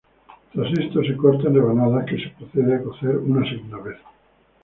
Tras 0.51 0.73
esto 0.79 1.03
se 1.03 1.15
corta 1.15 1.47
en 1.47 1.53
rebanadas, 1.53 2.05
que 2.07 2.17
se 2.17 2.29
procede 2.29 2.73
a 2.73 2.81
cocer 2.81 3.17
una 3.17 3.47
segunda 3.47 3.77
vez. 3.77 3.97